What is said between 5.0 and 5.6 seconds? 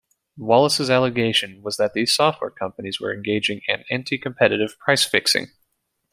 fixing.